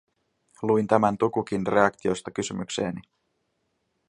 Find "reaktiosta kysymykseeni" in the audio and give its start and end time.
1.67-3.01